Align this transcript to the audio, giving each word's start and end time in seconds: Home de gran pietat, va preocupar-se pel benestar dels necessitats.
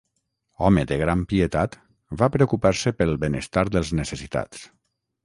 Home 0.67 0.85
de 0.91 0.95
gran 1.01 1.19
pietat, 1.33 1.77
va 2.21 2.29
preocupar-se 2.37 2.95
pel 3.03 3.13
benestar 3.25 3.65
dels 3.77 3.93
necessitats. 4.01 4.65